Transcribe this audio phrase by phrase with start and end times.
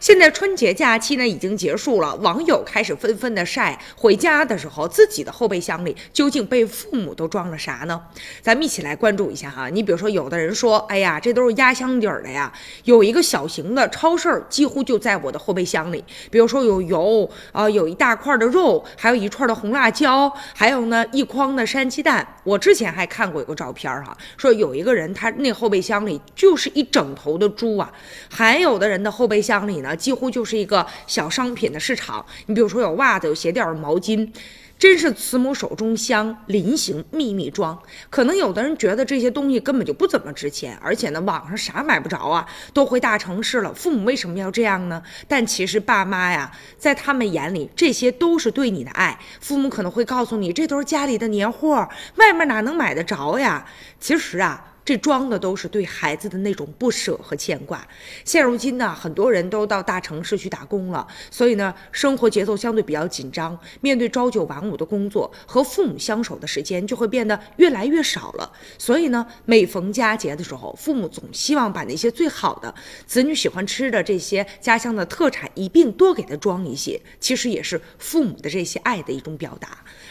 [0.00, 8.00] 现在春节假期呢已经结束了，网友开始纷纷的晒回家的时候自己的后备箱里究竟被父母都装了啥呢？
[8.40, 9.68] 咱们一起来关注一下哈。
[9.68, 12.50] 你比如说，有的人说，哎呀，这都是压箱底儿的呀，
[12.84, 16.02] 有一个小型的超市几乎就在我的后备箱里。
[16.30, 22.26] 比如说有油啊，有一大块的肉，还有一串的红辣椒，还有呢一筐的山鸡蛋。
[22.44, 27.92] 我之前还看过一个照片哈，说有一个人他那后备箱里就是一整头的猪啊，
[28.30, 29.89] 还有的人的后备箱里呢。
[29.96, 32.24] 几乎就是一个小商品的市场。
[32.46, 34.32] 你比如说有袜子、有鞋垫、有毛巾，
[34.78, 37.78] 真是慈母手中香，临行密密装。
[38.08, 43.74] 可能有的人觉得这些东西根本就不怎么值钱，而且呢，网上啥买不着啊，都回大城市了。
[43.74, 45.02] 父母为什么要这样呢？
[45.28, 49.18] 但其实爸妈呀，在他们眼里，这些都是对你的爱。
[49.40, 53.66] 父母可能会告诉你，这都是家里的年货，外面哪能买得着呀？
[53.98, 54.66] 其实啊。
[54.90, 57.86] 这装的都是对孩子的那种不舍和牵挂。
[58.24, 63.56] 现如今呢，很多人都到大城市去打工了，所以呢，生活节奏相对比较紧张。
[63.80, 68.50] 面对朝九晚五的工作，和父母相守的时间就会变得越来越少了。
[68.78, 72.74] 所以呢，每逢佳节的时候，父母总希望把那些最好的、
[73.06, 77.00] 子女喜欢吃的这些家乡的特产一并多给他装一些。
[77.20, 79.68] 其实也是父母的这些爱的一种表达。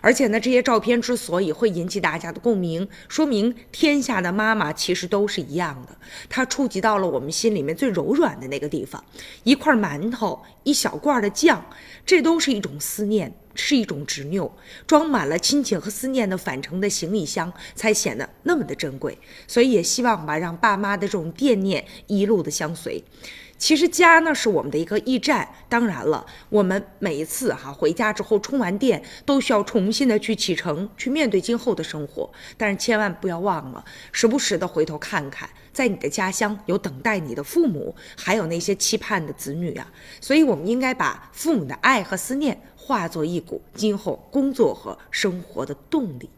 [0.00, 5.96] 而且呢，这些照片之所以会引起大家的共鸣，说明天下的妈妈啊其实都是一样的，
[6.28, 9.02] 它触及到了我们心里面最柔软的那个地方。
[9.42, 11.64] 一块馒头，一小罐的酱，
[12.06, 14.50] 这都是一种思念，是一种执拗，
[14.86, 19.18] 装满了亲情和思念的返程的行李箱，才显得那么的珍贵。
[19.46, 23.02] 所以也希望吧，让爸妈的这种惦念一路的相随。
[23.58, 32.28] 其实家呢是我们的一个驿站，当然了，我们每一次哈回家之后充完电，都需要重新的去启程，去面对今后的生活。
[32.56, 39.90] 但是千万不要忘了，时不时的回头看看，在你的家乡有等待你的父母，还有那些期盼的子女啊。
[40.20, 46.28] 所以，我们应该把父母的爱和思念化作一股今后工作和生活的动力。